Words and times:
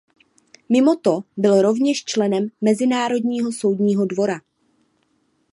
Mimo 0.69 0.95
to 0.95 1.23
byl 1.37 1.61
rovněž 1.61 2.05
členem 2.05 2.47
Mezinárodního 2.61 3.51
soudního 3.51 4.05
dvora. 4.05 4.41